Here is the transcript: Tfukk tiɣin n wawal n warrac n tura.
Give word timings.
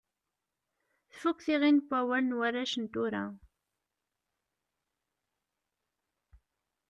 Tfukk 1.13 1.39
tiɣin 1.45 1.77
n 1.81 1.85
wawal 1.87 2.23
n 2.25 2.35
warrac 2.37 2.73
n 2.77 2.85
tura. 2.93 3.23